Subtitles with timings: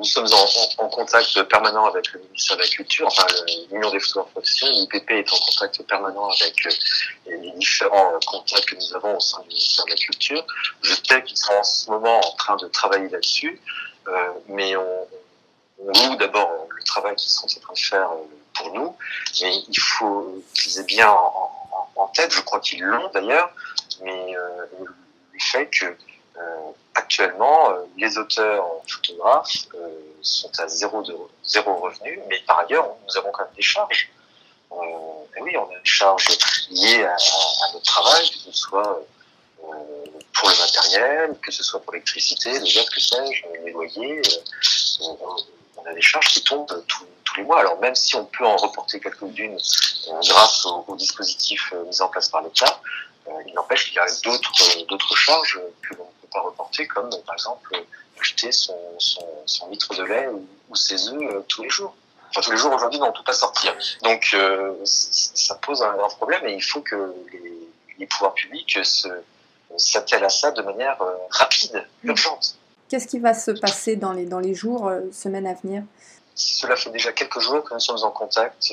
[0.00, 0.26] nous sommes
[0.78, 3.26] en, contact permanent avec le ministère de la Culture, enfin
[3.70, 6.54] l'Union des photographes professionnels, l'IPP est en contact permanent avec
[7.26, 10.46] les différents contacts que nous avons au sein du ministère de la Culture.
[10.80, 13.60] Je sais qu'ils sont en ce moment en train de travailler là-dessus,
[14.48, 15.06] mais on,
[15.82, 18.10] loue d'abord le travail qu'ils sont en train de faire
[18.54, 18.96] pour nous,
[19.42, 23.52] mais il faut qu'ils aient bien en, tête, je crois qu'ils l'ont d'ailleurs,
[24.02, 25.94] mais le fait que euh,
[27.10, 29.88] actuellement, euh, les auteurs photographes euh,
[30.22, 34.08] sont à zéro, revenu, mais par ailleurs, nous avons quand même des charges.
[34.72, 36.28] et oui, on a des charges
[36.70, 37.16] liées à,
[37.72, 39.02] notre travail, que ce soit
[39.58, 44.22] pour le matériel, que ce soit pour l'électricité, le gaz, que sais-je, les loyers.
[45.76, 47.04] on a des charges qui tombent tous,
[47.36, 47.60] les mois.
[47.60, 49.58] Alors même si on peut en reporter quelques-unes
[50.28, 52.80] grâce au, au, dispositif mis en place par l'État,
[53.46, 57.76] il n'empêche qu'il y a d'autres d'autres charges que l'on pas reporter, comme par exemple
[58.18, 60.28] acheter son, son, litre de lait
[60.68, 61.94] ou, ses œufs euh, tous les jours.
[62.30, 63.74] Enfin, tous les jours aujourd'hui, non, on peut pas sortir.
[64.02, 67.14] Donc, euh, ça pose un grave problème et il faut que
[67.98, 69.08] les, pouvoirs publics se,
[69.76, 72.56] s'attellent à ça de manière euh, rapide, urgente.
[72.88, 75.82] Qu'est-ce qui va se passer dans les, dans les jours, semaines à venir?
[76.34, 78.72] Cela fait déjà quelques jours que nous sommes en contact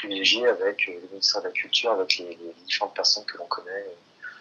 [0.00, 3.86] privilégié avec le ministère de la Culture, avec les, différentes personnes que l'on connaît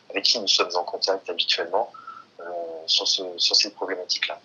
[0.10, 1.92] avec qui nous sommes en contact habituellement
[2.40, 2.44] euh,
[2.88, 4.40] sur, sur ces problématiques-là.